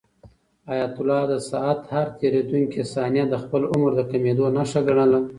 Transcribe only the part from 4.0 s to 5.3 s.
کمېدو نښه ګڼله.